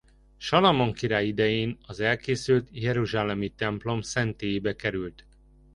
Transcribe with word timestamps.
Salamon 0.39 0.93
király 0.93 1.27
idején 1.27 1.77
az 1.81 1.99
elkészült 1.99 2.67
jeruzsálemi 2.71 3.49
templom 3.49 4.01
szentélyébe 4.01 4.75
került. 4.75 5.25